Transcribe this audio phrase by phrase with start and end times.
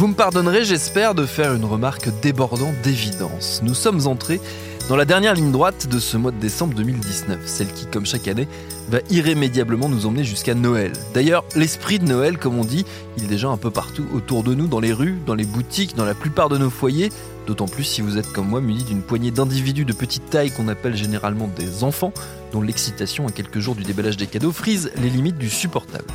[0.00, 3.60] Vous me pardonnerez, j'espère, de faire une remarque débordant d'évidence.
[3.62, 4.40] Nous sommes entrés
[4.88, 8.26] dans la dernière ligne droite de ce mois de décembre 2019, celle qui, comme chaque
[8.26, 8.48] année,
[8.88, 10.94] va irrémédiablement nous emmener jusqu'à Noël.
[11.12, 12.86] D'ailleurs, l'esprit de Noël, comme on dit,
[13.18, 15.94] il est déjà un peu partout autour de nous, dans les rues, dans les boutiques,
[15.94, 17.12] dans la plupart de nos foyers,
[17.46, 20.68] d'autant plus si vous êtes comme moi muni d'une poignée d'individus de petite taille qu'on
[20.68, 22.14] appelle généralement des enfants,
[22.54, 26.06] dont l'excitation à quelques jours du déballage des cadeaux frise les limites du supportable.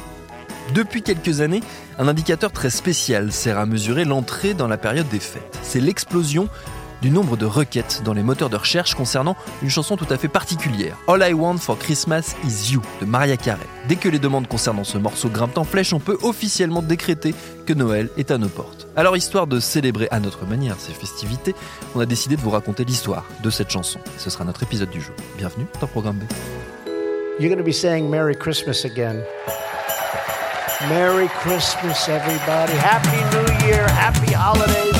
[0.73, 1.61] Depuis quelques années,
[1.99, 5.59] un indicateur très spécial sert à mesurer l'entrée dans la période des fêtes.
[5.61, 6.49] C'est l'explosion
[7.01, 10.27] du nombre de requêtes dans les moteurs de recherche concernant une chanson tout à fait
[10.27, 13.67] particulière, All I Want for Christmas Is You de Maria Carey.
[13.87, 17.35] Dès que les demandes concernant ce morceau grimpent en flèche, on peut officiellement décréter
[17.67, 18.87] que Noël est à nos portes.
[18.95, 21.53] Alors histoire de célébrer à notre manière ces festivités,
[21.93, 23.99] on a décidé de vous raconter l'histoire de cette chanson.
[24.17, 25.15] Ce sera notre épisode du jour.
[25.37, 26.23] Bienvenue dans Programme B.
[27.39, 29.21] You're going to be saying Merry Christmas again.
[30.81, 32.73] Merry Christmas, everybody.
[32.73, 33.87] Happy New Year.
[33.87, 34.93] Happy holidays.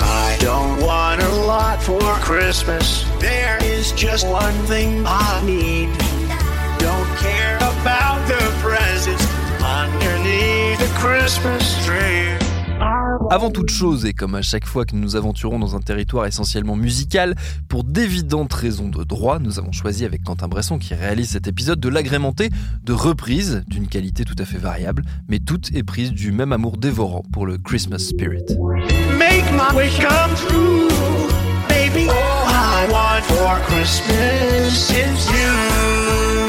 [0.00, 3.04] I don't want a lot for Christmas.
[3.20, 5.90] There is just one thing I need.
[6.78, 9.24] Don't care about the presents
[9.62, 12.37] underneath the Christmas tree.
[13.30, 16.24] Avant toute chose, et comme à chaque fois que nous nous aventurons dans un territoire
[16.24, 17.34] essentiellement musical,
[17.68, 21.78] pour d'évidentes raisons de droit, nous avons choisi avec Quentin Bresson, qui réalise cet épisode,
[21.78, 22.48] de l'agrémenter
[22.84, 27.22] de reprises d'une qualité tout à fait variable, mais toutes éprises du même amour dévorant
[27.30, 28.44] pour le Christmas spirit.
[29.18, 30.88] Make my wish come true,
[31.68, 32.08] baby.
[32.08, 35.38] All I want for Christmas is you.
[35.38, 36.47] You,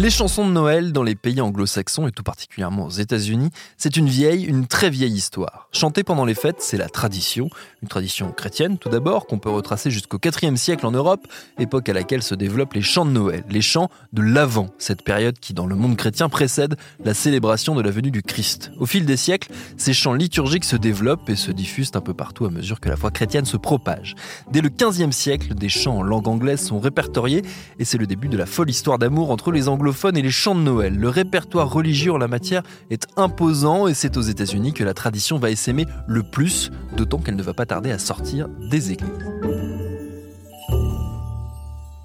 [0.00, 4.08] Les chansons de Noël dans les pays anglo-saxons et tout particulièrement aux États-Unis, c'est une
[4.08, 5.68] vieille, une très vieille histoire.
[5.72, 7.50] Chanter pendant les fêtes, c'est la tradition,
[7.82, 11.28] une tradition chrétienne tout d'abord, qu'on peut retracer jusqu'au IVe siècle en Europe,
[11.58, 15.38] époque à laquelle se développent les chants de Noël, les chants de l'Avent, cette période
[15.38, 18.72] qui dans le monde chrétien précède la célébration de la venue du Christ.
[18.78, 22.46] Au fil des siècles, ces chants liturgiques se développent et se diffusent un peu partout
[22.46, 24.14] à mesure que la foi chrétienne se propage.
[24.50, 27.42] Dès le XVe siècle, des chants en langue anglaise sont répertoriés
[27.78, 29.68] et c'est le début de la folle histoire d'amour entre les
[30.14, 30.96] et les chants de Noël.
[30.96, 35.38] Le répertoire religieux en la matière est imposant et c'est aux États-Unis que la tradition
[35.38, 39.10] va essaimer le plus, d'autant qu'elle ne va pas tarder à sortir des églises.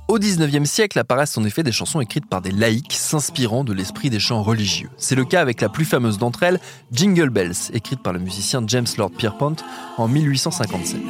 [0.08, 4.10] Au XIXe siècle apparaissent en effet des chansons écrites par des laïcs s'inspirant de l'esprit
[4.10, 4.90] des chants religieux.
[4.98, 6.60] C'est le cas avec la plus fameuse d'entre elles,
[6.92, 9.56] Jingle Bells, écrite par le musicien James Lord Pierpont
[9.98, 11.02] en 1857.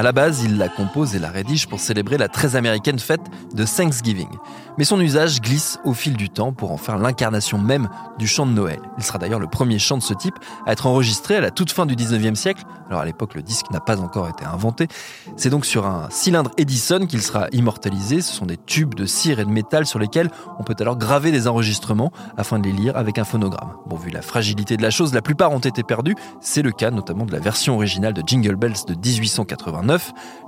[0.00, 3.20] À la base, il la compose et la rédige pour célébrer la très américaine fête
[3.52, 4.30] de Thanksgiving.
[4.78, 8.46] Mais son usage glisse au fil du temps pour en faire l'incarnation même du chant
[8.46, 8.80] de Noël.
[8.96, 11.70] Il sera d'ailleurs le premier chant de ce type à être enregistré à la toute
[11.70, 12.62] fin du 19e siècle.
[12.88, 14.88] Alors à l'époque, le disque n'a pas encore été inventé.
[15.36, 18.22] C'est donc sur un cylindre Edison qu'il sera immortalisé.
[18.22, 21.30] Ce sont des tubes de cire et de métal sur lesquels on peut alors graver
[21.30, 23.74] des enregistrements afin de les lire avec un phonogramme.
[23.86, 26.16] Bon, vu la fragilité de la chose, la plupart ont été perdus.
[26.40, 29.89] C'est le cas notamment de la version originale de Jingle Bells de 1889.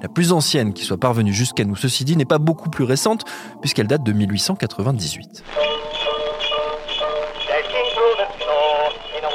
[0.00, 3.24] La plus ancienne qui soit parvenue jusqu'à nous, ceci dit, n'est pas beaucoup plus récente
[3.60, 5.42] puisqu'elle date de 1898.
[7.48, 9.32] Dashing through the snow in a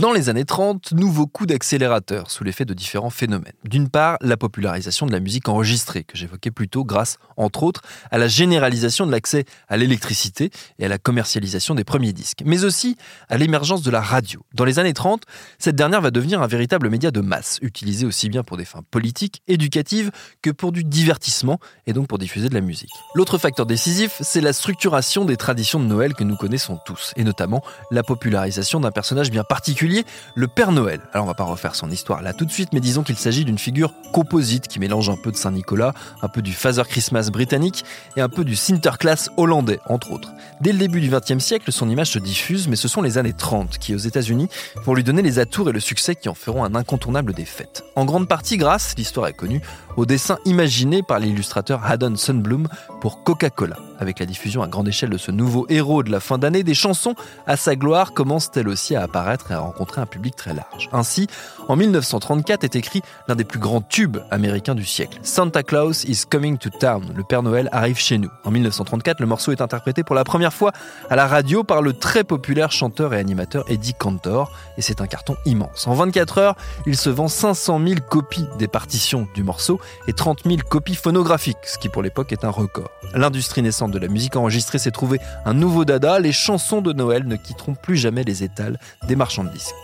[0.00, 3.52] Dans les années 30, nouveau coup d'accélérateur sous l'effet de différents phénomènes.
[3.64, 7.82] D'une part, la popularisation de la musique enregistrée, que j'évoquais plus tôt grâce, entre autres,
[8.10, 12.64] à la généralisation de l'accès à l'électricité et à la commercialisation des premiers disques, mais
[12.64, 12.96] aussi
[13.28, 14.40] à l'émergence de la radio.
[14.54, 15.24] Dans les années 30,
[15.58, 18.82] cette dernière va devenir un véritable média de masse, utilisé aussi bien pour des fins
[18.90, 22.88] politiques, éducatives, que pour du divertissement et donc pour diffuser de la musique.
[23.14, 27.22] L'autre facteur décisif, c'est la structuration des traditions de Noël que nous connaissons tous, et
[27.22, 29.89] notamment la popularisation d'un personnage bien particulier
[30.34, 31.00] le Père Noël.
[31.12, 33.44] Alors on va pas refaire son histoire là tout de suite, mais disons qu'il s'agit
[33.44, 35.92] d'une figure composite qui mélange un peu de Saint-Nicolas,
[36.22, 37.84] un peu du Father Christmas britannique
[38.16, 40.32] et un peu du Sinterklaas hollandais, entre autres.
[40.60, 43.32] Dès le début du XXe siècle, son image se diffuse, mais ce sont les années
[43.32, 44.48] 30 qui, aux États-Unis,
[44.84, 47.82] vont lui donner les atours et le succès qui en feront un incontournable des fêtes.
[47.96, 49.60] En grande partie grâce, l'histoire est connue,
[49.96, 52.68] au dessin imaginé par l'illustrateur Haddon Sunbloom
[53.00, 53.76] pour Coca-Cola.
[53.98, 56.74] Avec la diffusion à grande échelle de ce nouveau héros de la fin d'année, des
[56.74, 57.14] chansons
[57.46, 60.88] à sa gloire commencent elles aussi à apparaître et à rencontrer un public très large.
[60.92, 61.26] Ainsi,
[61.68, 65.18] en 1934 est écrit l'un des plus grands tubes américains du siècle.
[65.22, 67.02] Santa Claus is coming to town.
[67.14, 68.30] Le Père Noël arrive chez nous.
[68.44, 70.72] En 1934, le morceau est interprété pour la première fois
[71.10, 75.06] à la radio par le très populaire chanteur et animateur Eddie Cantor et c'est un
[75.06, 75.86] carton immense.
[75.86, 76.56] En 24 heures,
[76.86, 81.58] il se vend 500 000 copies des partitions du morceau et 30 000 copies phonographiques,
[81.64, 82.89] ce qui pour l'époque est un record.
[83.14, 86.18] L'industrie naissante de la musique enregistrée s'est trouvé un nouveau dada.
[86.18, 88.78] Les chansons de Noël ne quitteront plus jamais les étals
[89.08, 89.74] des marchands de disques.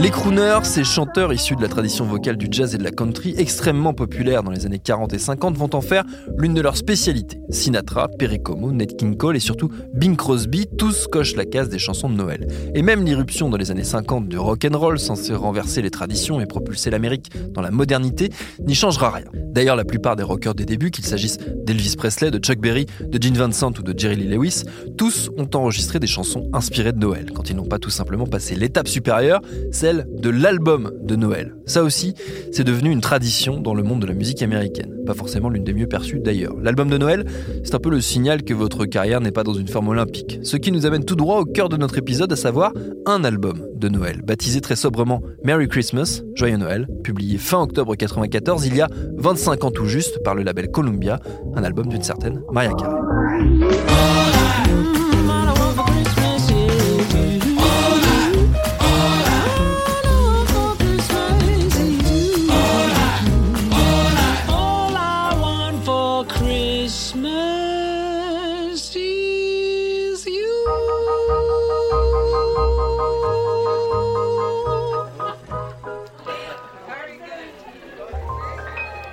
[0.00, 3.34] Les crooners, ces chanteurs issus de la tradition vocale du jazz et de la country,
[3.36, 6.04] extrêmement populaires dans les années 40 et 50, vont en faire
[6.38, 7.38] l'une de leurs spécialités.
[7.50, 11.78] Sinatra, Perry Como, Nat King Cole et surtout Bing Crosby, tous cochent la case des
[11.78, 12.48] chansons de Noël.
[12.74, 16.46] Et même l'irruption dans les années 50 du rock and censé renverser les traditions et
[16.46, 18.30] propulser l'Amérique dans la modernité,
[18.66, 19.26] n'y changera rien.
[19.34, 21.36] D'ailleurs, la plupart des rockers des débuts, qu'il s'agisse
[21.66, 24.62] d'Elvis Presley, de Chuck Berry, de Gene Vincent ou de Jerry Lee Lewis,
[24.96, 28.54] tous ont enregistré des chansons inspirées de Noël, quand ils n'ont pas tout simplement passé
[28.54, 29.42] l'étape supérieure,
[29.72, 31.54] celle de l'album de Noël.
[31.66, 32.14] Ça aussi,
[32.52, 35.04] c'est devenu une tradition dans le monde de la musique américaine.
[35.06, 36.54] Pas forcément l'une des mieux perçues d'ailleurs.
[36.62, 37.24] L'album de Noël,
[37.64, 40.40] c'est un peu le signal que votre carrière n'est pas dans une forme olympique.
[40.42, 42.72] Ce qui nous amène tout droit au cœur de notre épisode, à savoir
[43.06, 48.66] un album de Noël, baptisé très sobrement Merry Christmas, Joyeux Noël, publié fin octobre 94,
[48.66, 51.18] il y a 25 ans tout juste, par le label Columbia,
[51.54, 54.29] un album d'une certaine Mariah Carey.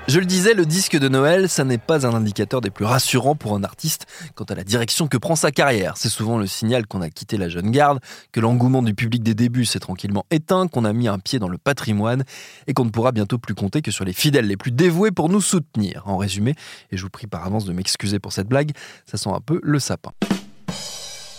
[0.07, 3.35] Je le disais, le disque de Noël, ça n'est pas un indicateur des plus rassurants
[3.35, 4.05] pour un artiste
[4.35, 5.97] quant à la direction que prend sa carrière.
[5.97, 7.99] C'est souvent le signal qu'on a quitté la jeune garde,
[8.31, 11.49] que l'engouement du public des débuts s'est tranquillement éteint, qu'on a mis un pied dans
[11.49, 12.23] le patrimoine
[12.67, 15.27] et qu'on ne pourra bientôt plus compter que sur les fidèles les plus dévoués pour
[15.27, 16.03] nous soutenir.
[16.05, 16.55] En résumé,
[16.91, 18.71] et je vous prie par avance de m'excuser pour cette blague,
[19.05, 20.13] ça sent un peu le sapin.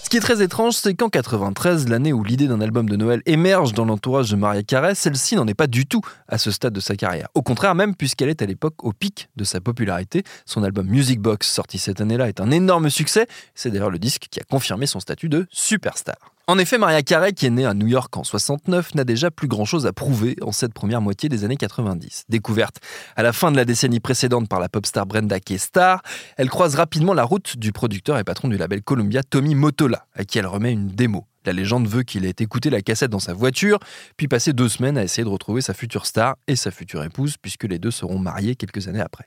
[0.08, 3.20] Ce qui est très étrange, c'est qu'en 93, l'année où l'idée d'un album de Noël
[3.26, 6.72] émerge dans l'entourage de Mariah Carey, celle-ci n'en est pas du tout à ce stade
[6.72, 7.28] de sa carrière.
[7.34, 10.24] Au contraire même, puisqu'elle est à l'époque au pic de sa popularité.
[10.46, 13.26] Son album Music Box, sorti cette année-là, est un énorme succès.
[13.54, 16.16] C'est d'ailleurs le disque qui a confirmé son statut de superstar.
[16.50, 19.48] En effet, Mariah Carey, qui est née à New York en 69, n'a déjà plus
[19.48, 22.24] grand-chose à prouver en cette première moitié des années 90.
[22.30, 22.76] Découverte
[23.16, 25.58] à la fin de la décennie précédente par la pop star Brenda K.
[25.58, 26.00] Starr,
[26.38, 30.24] elle croise rapidement la route du producteur et patron du label Columbia Tommy Motola, à
[30.24, 31.26] qui elle remet une démo.
[31.44, 33.78] La légende veut qu'il ait écouté la cassette dans sa voiture,
[34.16, 37.36] puis passé deux semaines à essayer de retrouver sa future star et sa future épouse,
[37.36, 39.26] puisque les deux seront mariés quelques années après.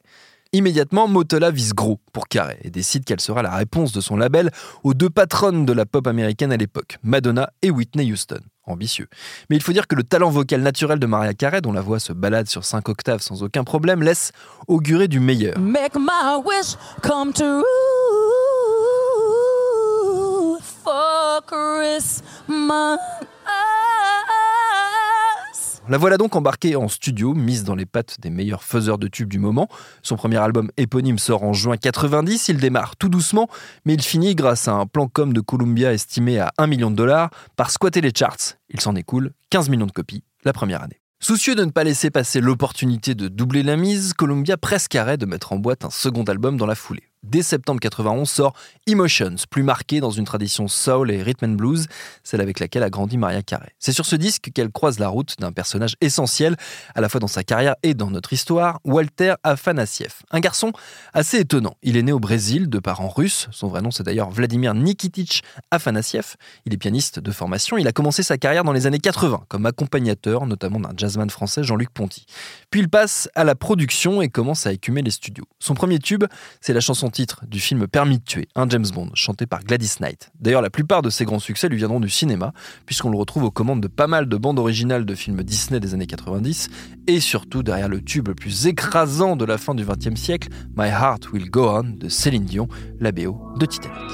[0.54, 4.52] Immédiatement, Motola vise gros pour Carey et décide qu'elle sera la réponse de son label
[4.84, 8.42] aux deux patronnes de la pop américaine à l'époque, Madonna et Whitney Houston.
[8.66, 9.08] Ambitieux.
[9.50, 12.00] Mais il faut dire que le talent vocal naturel de Mariah Carey, dont la voix
[12.00, 14.34] se balade sur 5 octaves sans aucun problème, laisse
[14.68, 15.58] augurer du meilleur.
[15.58, 17.64] Make my wish come true
[20.84, 21.12] for.
[25.90, 29.28] La voilà donc embarquée en studio, mise dans les pattes des meilleurs faiseurs de tubes
[29.28, 29.68] du moment.
[30.04, 33.50] Son premier album éponyme sort en juin 90, il démarre tout doucement,
[33.86, 36.96] mais il finit grâce à un plan com de Columbia estimé à 1 million de
[36.96, 38.58] dollars par squatter les charts.
[38.70, 41.02] Il s'en écoule 15 millions de copies la première année.
[41.20, 45.26] Soucieux de ne pas laisser passer l'opportunité de doubler la mise, Columbia presque arrête de
[45.26, 47.11] mettre en boîte un second album dans la foulée.
[47.24, 48.54] Dès septembre 91 sort
[48.88, 51.86] Emotions, plus marqué dans une tradition soul et rhythm and blues,
[52.24, 53.76] celle avec laquelle a grandi Maria Carey.
[53.78, 56.56] C'est sur ce disque qu'elle croise la route d'un personnage essentiel,
[56.96, 60.24] à la fois dans sa carrière et dans notre histoire, Walter Afanassiev.
[60.32, 60.72] Un garçon
[61.14, 61.76] assez étonnant.
[61.84, 63.48] Il est né au Brésil de parents russes.
[63.52, 66.38] Son vrai nom c'est d'ailleurs Vladimir Nikitich Afanassiev.
[66.66, 67.78] Il est pianiste de formation.
[67.78, 71.64] Il a commencé sa carrière dans les années 80 comme accompagnateur, notamment d'un jazzman français
[71.64, 72.26] Jean-Luc Ponty.
[72.72, 75.46] Puis il passe à la production et commence à écumer les studios.
[75.60, 76.24] Son premier tube,
[76.62, 79.98] c'est la chanson titre du film Permis de tuer, un James Bond, chanté par Gladys
[80.00, 80.32] Knight.
[80.40, 82.54] D'ailleurs, la plupart de ses grands succès lui viendront du cinéma,
[82.86, 85.94] puisqu'on le retrouve aux commandes de pas mal de bandes originales de films Disney des
[85.94, 86.70] années 90,
[87.08, 90.88] et surtout derrière le tube le plus écrasant de la fin du XXe siècle, My
[90.88, 92.68] Heart Will Go On de Céline Dion,
[93.00, 94.12] la BO de Titanic.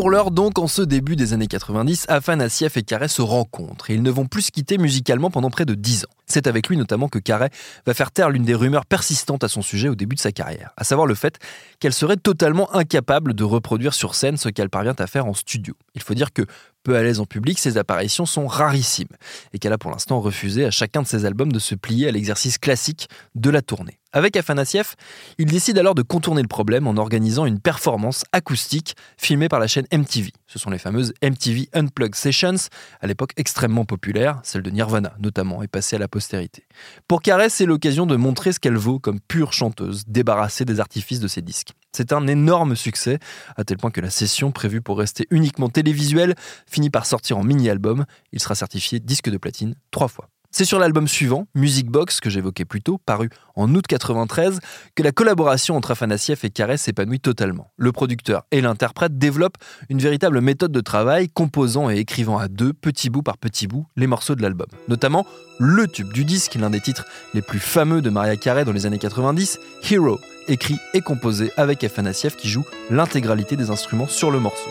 [0.00, 3.94] Pour l'heure, donc, en ce début des années 90, Afanassiev et Carré se rencontrent et
[3.94, 6.08] ils ne vont plus se quitter musicalement pendant près de 10 ans.
[6.24, 7.50] C'est avec lui notamment que Carré
[7.84, 10.70] va faire taire l'une des rumeurs persistantes à son sujet au début de sa carrière,
[10.78, 11.38] à savoir le fait
[11.80, 15.74] qu'elle serait totalement incapable de reproduire sur scène ce qu'elle parvient à faire en studio.
[15.94, 16.46] Il faut dire que
[16.82, 19.08] peu à l'aise en public, ses apparitions sont rarissimes
[19.52, 22.10] et qu'elle a pour l'instant refusé à chacun de ses albums de se plier à
[22.10, 23.98] l'exercice classique de la tournée.
[24.12, 24.94] Avec Afanassiev,
[25.38, 29.68] il décide alors de contourner le problème en organisant une performance acoustique filmée par la
[29.68, 30.32] chaîne MTV.
[30.52, 32.56] Ce sont les fameuses MTV Unplugged Sessions,
[33.00, 36.66] à l'époque extrêmement populaires, celle de Nirvana notamment, est passée à la postérité.
[37.06, 41.20] Pour Carey, c'est l'occasion de montrer ce qu'elle vaut comme pure chanteuse, débarrassée des artifices
[41.20, 41.74] de ses disques.
[41.92, 43.20] C'est un énorme succès,
[43.56, 46.34] à tel point que la session, prévue pour rester uniquement télévisuelle,
[46.66, 48.04] finit par sortir en mini-album.
[48.32, 50.30] Il sera certifié disque de platine trois fois.
[50.52, 54.58] C'est sur l'album suivant, Music Box, que j'évoquais plus tôt, paru en août 93,
[54.96, 57.70] que la collaboration entre Afanassiev et Carey s'épanouit totalement.
[57.76, 62.72] Le producteur et l'interprète développent une véritable méthode de travail, composant et écrivant à deux,
[62.72, 64.66] petit bout par petit bout, les morceaux de l'album.
[64.88, 65.24] Notamment
[65.60, 68.86] le tube du disque, l'un des titres les plus fameux de Maria Carey dans les
[68.86, 74.40] années 90, Hero, écrit et composé avec Afanassiev qui joue l'intégralité des instruments sur le
[74.40, 74.70] morceau.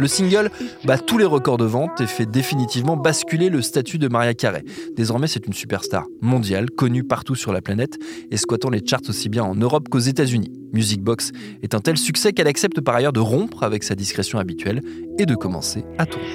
[0.00, 0.50] Le single
[0.86, 4.64] bat tous les records de vente et fait définitivement basculer le statut de Maria Carey.
[4.96, 7.98] Désormais, c'est une superstar mondiale, connue partout sur la planète
[8.30, 10.52] et squattant les charts aussi bien en Europe qu'aux États-Unis.
[10.72, 14.38] Music Box est un tel succès qu'elle accepte par ailleurs de rompre avec sa discrétion
[14.38, 14.80] habituelle
[15.18, 16.26] et de commencer à tourner.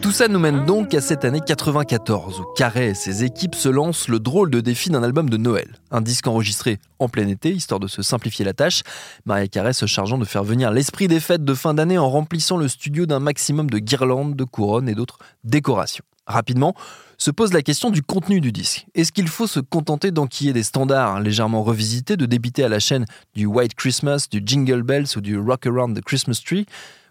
[0.00, 3.68] Tout ça nous mène donc à cette année 94 où Carré et ses équipes se
[3.68, 5.68] lancent le drôle de défi d'un album de Noël.
[5.90, 8.82] Un disque enregistré en plein été, histoire de se simplifier la tâche.
[9.24, 12.56] Maria Carré se chargeant de faire venir l'esprit des fêtes de fin d'année en remplissant
[12.56, 16.04] le studio d'un maximum de guirlandes, de couronnes et d'autres décorations.
[16.26, 16.74] Rapidement,
[17.20, 18.86] se pose la question du contenu du disque.
[18.94, 23.04] Est-ce qu'il faut se contenter d'enquiller des standards légèrement revisités, de débiter à la chaîne
[23.34, 26.64] du White Christmas, du Jingle Bells ou du Rock Around the Christmas Tree?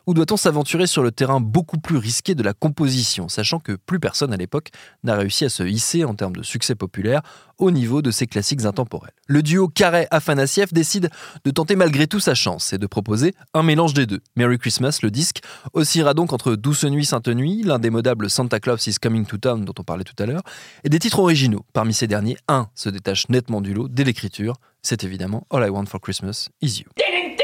[0.10, 4.00] Ou doit-on s'aventurer sur le terrain beaucoup plus risqué de la composition, sachant que plus
[4.00, 4.70] personne à l'époque
[5.04, 7.22] n'a réussi à se hisser en termes de succès populaire
[7.60, 11.12] au niveau de ces classiques intemporels Le duo Carré-Afanassiev décide
[11.46, 14.22] de tenter malgré tout sa chance et de proposer un mélange des deux.
[14.36, 18.96] Merry Christmas, le disque, oscillera donc entre Douce Nuit, Sainte Nuit, l'indémodable Santa Claus is
[19.00, 20.42] Coming to Town dont on parlait tout à l'heure,
[20.84, 21.64] et des titres originaux.
[21.72, 24.56] Parmi ces derniers, un se détache nettement du lot dès l'écriture.
[24.82, 27.39] C'est évidemment All I Want for Christmas is You.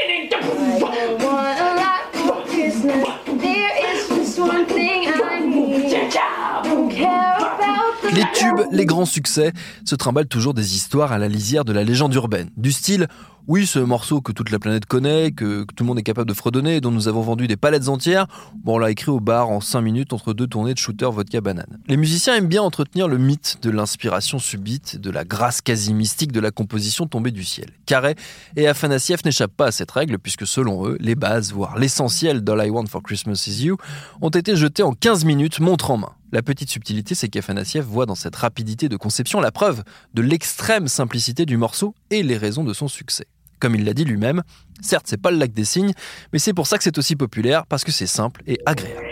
[8.12, 9.52] Les tubes, les grands succès,
[9.84, 13.08] se trimballent toujours des histoires à la lisière de la légende urbaine, du style
[13.48, 16.34] Oui, ce morceau que toute la planète connaît, que, tout le monde est capable de
[16.34, 18.26] fredonner, dont nous avons vendu des palettes entières,
[18.66, 21.78] on l'a écrit au bar en 5 minutes entre deux tournées de shooter vodka banane.
[21.86, 26.32] Les musiciens aiment bien entretenir le mythe de l'inspiration subite, de la grâce quasi mystique
[26.32, 27.70] de la composition tombée du ciel.
[27.86, 28.16] Carré
[28.56, 32.66] et Afanassiev n'échappent pas à cette règle puisque selon eux, les bases, voire l'essentiel d'All
[32.66, 33.76] I Want for Christmas Is You,
[34.22, 36.12] ont été jetés en 15 minutes, montre en main.
[36.32, 39.84] La petite subtilité, c'est qu'Afanassiev voit dans cette rapidité de conception la preuve
[40.14, 43.28] de l'extrême simplicité du morceau et les raisons de son succès.
[43.60, 44.42] Comme il l'a dit lui-même,
[44.80, 45.92] certes c'est pas le lac des signes,
[46.32, 49.06] mais c'est pour ça que c'est aussi populaire, parce que c'est simple et agréable.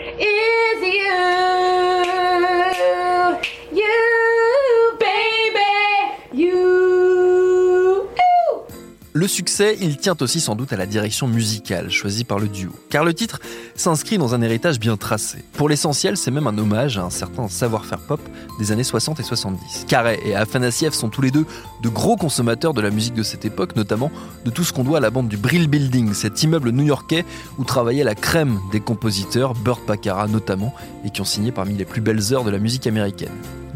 [9.17, 12.73] Le succès, il tient aussi sans doute à la direction musicale choisie par le duo,
[12.89, 13.39] car le titre
[13.73, 15.37] s'inscrit dans un héritage bien tracé.
[15.53, 18.19] Pour l'essentiel, c'est même un hommage à un certain savoir-faire pop
[18.59, 19.85] des années 60 et 70.
[19.87, 21.45] Carré et Afanassiev sont tous les deux
[21.81, 24.11] de gros consommateurs de la musique de cette époque, notamment
[24.43, 27.23] de tout ce qu'on doit à la bande du Brill Building, cet immeuble new-yorkais
[27.57, 30.73] où travaillait la crème des compositeurs, Burt Baccarat notamment,
[31.05, 33.31] et qui ont signé parmi les plus belles heures de la musique américaine.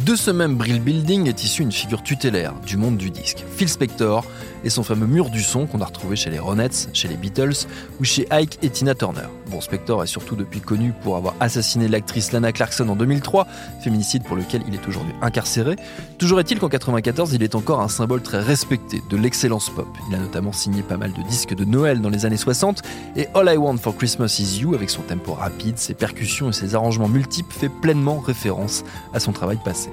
[0.10, 3.70] De ce même Brill Building est issue une figure tutélaire du monde du disque, Phil
[3.70, 4.25] Spector
[4.63, 7.68] et son fameux mur du son qu'on a retrouvé chez les Ronettes, chez les Beatles
[8.00, 9.28] ou chez Ike et Tina Turner.
[9.51, 13.46] Bon, Spector est surtout depuis connu pour avoir assassiné l'actrice Lana Clarkson en 2003,
[13.84, 15.75] féminicide pour lequel il est aujourd'hui incarcéré.
[16.18, 19.88] Toujours est-il qu'en 94, il est encore un symbole très respecté de l'excellence pop.
[20.10, 22.82] Il a notamment signé pas mal de disques de Noël dans les années 60
[23.16, 26.54] et All I Want for Christmas Is You, avec son tempo rapide, ses percussions et
[26.54, 29.89] ses arrangements multiples, fait pleinement référence à son travail passé.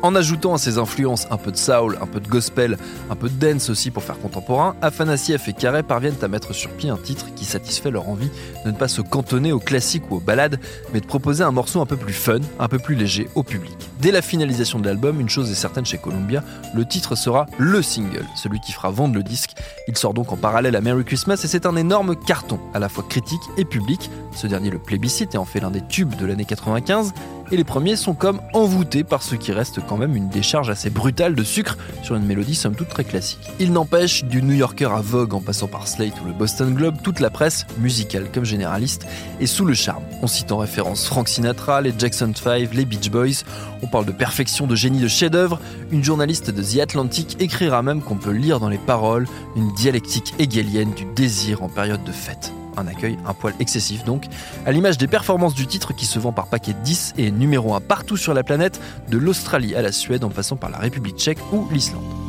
[0.00, 2.78] En ajoutant à ses influences un peu de soul, un peu de gospel,
[3.10, 6.70] un peu de dance aussi pour faire contemporain, Afanassiev et Carré parviennent à mettre sur
[6.70, 8.30] pied un titre qui satisfait leur envie
[8.64, 10.60] de ne pas se cantonner aux classiques ou aux ballades,
[10.92, 13.76] mais de proposer un morceau un peu plus fun, un peu plus léger au public.
[14.00, 17.82] Dès la finalisation de l'album, une chose est certaine chez Columbia, le titre sera le
[17.82, 19.54] single, celui qui fera vendre le disque.
[19.88, 22.88] Il sort donc en parallèle à Merry Christmas et c'est un énorme carton, à la
[22.88, 24.10] fois critique et public.
[24.32, 27.12] Ce dernier le plébiscite et en fait l'un des tubes de l'année 95
[27.50, 30.90] et les premiers sont comme envoûtés par ce qui reste quand même une décharge assez
[30.90, 33.40] brutale de sucre sur une mélodie somme toute très classique.
[33.58, 36.96] Il n'empêche, du New Yorker à Vogue en passant par Slate ou le Boston Globe,
[37.02, 39.06] toute la presse, musicale comme généraliste,
[39.40, 40.02] est sous le charme.
[40.22, 43.44] On cite en référence Frank Sinatra, les Jackson 5, les Beach Boys,
[43.82, 45.60] on parle de perfection, de génie, de chef-d'œuvre.
[45.90, 49.26] Une journaliste de The Atlantic écrira même qu'on peut lire dans les paroles
[49.56, 54.26] une dialectique hegelienne du désir en période de fête un accueil un poil excessif donc,
[54.66, 57.74] à l'image des performances du titre qui se vend par paquet de 10 et numéro
[57.74, 61.16] 1 partout sur la planète, de l'Australie à la Suède en passant par la République
[61.16, 62.27] tchèque ou l'Islande.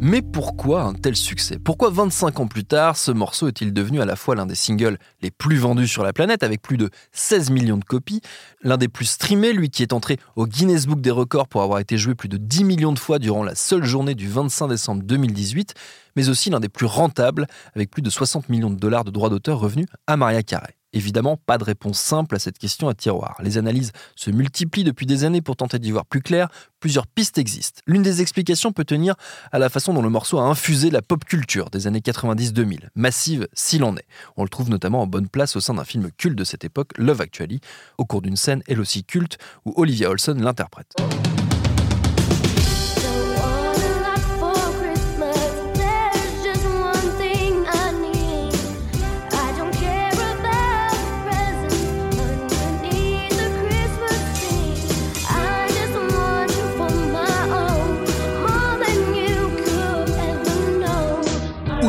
[0.00, 1.58] Mais pourquoi un tel succès?
[1.58, 4.96] Pourquoi 25 ans plus tard, ce morceau est-il devenu à la fois l'un des singles
[5.22, 8.20] les plus vendus sur la planète, avec plus de 16 millions de copies,
[8.62, 11.80] l'un des plus streamés, lui qui est entré au Guinness Book des records pour avoir
[11.80, 15.02] été joué plus de 10 millions de fois durant la seule journée du 25 décembre
[15.02, 15.74] 2018,
[16.14, 19.30] mais aussi l'un des plus rentables, avec plus de 60 millions de dollars de droits
[19.30, 20.77] d'auteur revenus à Maria Carey?
[20.92, 23.36] Évidemment, pas de réponse simple à cette question à tiroir.
[23.42, 26.48] Les analyses se multiplient depuis des années pour tenter d'y voir plus clair.
[26.80, 27.82] Plusieurs pistes existent.
[27.86, 29.14] L'une des explications peut tenir
[29.52, 33.48] à la façon dont le morceau a infusé la pop culture des années 90-2000, massive
[33.52, 34.06] s'il en est.
[34.36, 36.92] On le trouve notamment en bonne place au sein d'un film culte de cette époque,
[36.96, 37.60] Love Actually,
[37.98, 40.94] au cours d'une scène elle aussi culte où Olivia Olson l'interprète.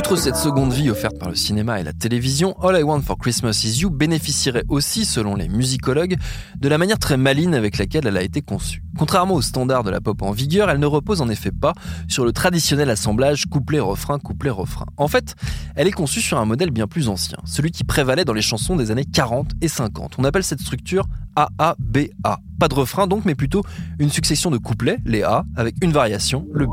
[0.09, 3.15] Outre cette seconde vie offerte par le cinéma et la télévision, All I Want for
[3.15, 6.15] Christmas Is You bénéficierait aussi, selon les musicologues,
[6.57, 8.81] de la manière très maligne avec laquelle elle a été conçue.
[8.97, 11.73] Contrairement aux standards de la pop en vigueur, elle ne repose en effet pas
[12.07, 14.87] sur le traditionnel assemblage couplet-refrain, couplet-refrain.
[14.97, 15.35] En fait,
[15.75, 18.75] elle est conçue sur un modèle bien plus ancien, celui qui prévalait dans les chansons
[18.75, 20.15] des années 40 et 50.
[20.17, 22.39] On appelle cette structure AABA.
[22.59, 23.63] Pas de refrain donc, mais plutôt
[23.99, 26.71] une succession de couplets, les A, avec une variation, le B.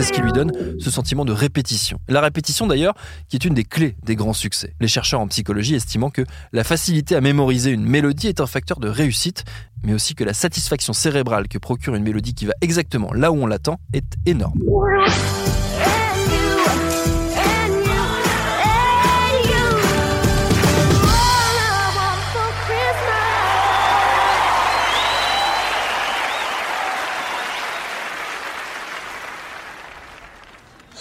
[0.00, 1.98] C'est ce qui lui donne ce sentiment de répétition.
[2.08, 2.94] La répétition d'ailleurs,
[3.28, 4.72] qui est une des clés des grands succès.
[4.80, 8.80] Les chercheurs en psychologie estimant que la facilité à mémoriser une mélodie est un facteur
[8.80, 9.44] de réussite,
[9.82, 13.42] mais aussi que la satisfaction cérébrale que procure une mélodie qui va exactement là où
[13.42, 14.58] on l'attend est énorme.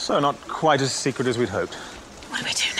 [0.10, 1.76] So, not quite as secret as we'd hoped.
[1.76, 2.79] What do we do?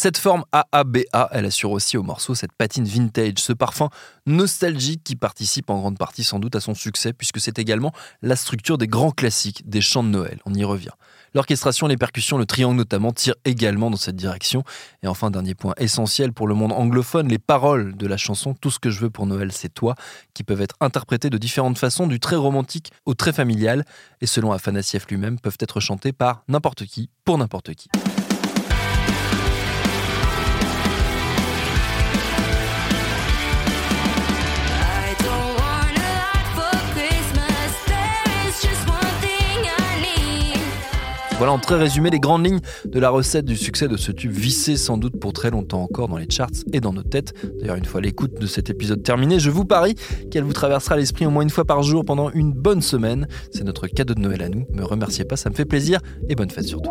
[0.00, 3.90] Cette forme AABA, elle assure aussi au morceau cette patine vintage, ce parfum
[4.24, 8.34] nostalgique qui participe en grande partie sans doute à son succès, puisque c'est également la
[8.34, 10.38] structure des grands classiques, des chants de Noël.
[10.46, 10.92] On y revient.
[11.34, 14.64] L'orchestration, les percussions, le triangle notamment tirent également dans cette direction.
[15.02, 18.70] Et enfin, dernier point essentiel pour le monde anglophone, les paroles de la chanson Tout
[18.70, 19.96] ce que je veux pour Noël, c'est toi,
[20.32, 23.84] qui peuvent être interprétées de différentes façons, du très romantique au très familial,
[24.22, 27.90] et selon Afanassiev lui-même, peuvent être chantées par n'importe qui, pour n'importe qui.
[41.40, 44.30] Voilà en très résumé les grandes lignes de la recette du succès de ce tube
[44.30, 47.32] vissé sans doute pour très longtemps encore dans les charts et dans nos têtes.
[47.58, 49.94] D'ailleurs, une fois l'écoute de cet épisode terminé, je vous parie
[50.30, 53.26] qu'elle vous traversera l'esprit au moins une fois par jour pendant une bonne semaine.
[53.52, 54.66] C'est notre cadeau de Noël à nous.
[54.70, 56.90] Me remerciez pas, ça me fait plaisir et bonne fête surtout.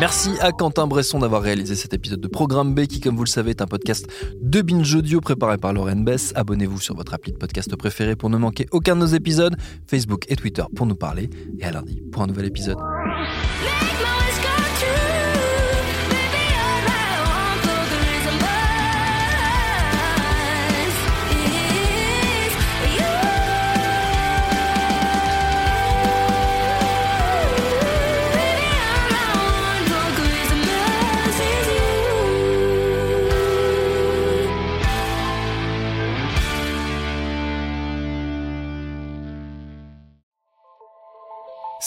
[0.00, 3.28] Merci à Quentin Bresson d'avoir réalisé cet épisode de Programme B qui, comme vous le
[3.28, 4.06] savez, est un podcast
[4.40, 6.32] de Binge Audio préparé par Lauren Bess.
[6.36, 9.56] Abonnez-vous sur votre appli de podcast préféré pour ne manquer aucun de nos épisodes,
[9.88, 11.30] Facebook et Twitter pour nous parler.
[11.58, 12.78] Et à lundi pour un nouvel épisode.